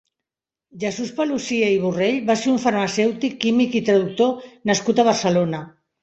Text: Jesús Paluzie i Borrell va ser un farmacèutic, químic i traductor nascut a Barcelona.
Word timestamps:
Jesús 0.83 1.09
Paluzie 1.17 1.67
i 1.73 1.75
Borrell 1.83 2.15
va 2.29 2.35
ser 2.43 2.49
un 2.53 2.57
farmacèutic, 2.63 3.35
químic 3.43 3.75
i 3.81 3.83
traductor 3.91 4.47
nascut 4.71 5.03
a 5.03 5.07
Barcelona. 5.09 5.61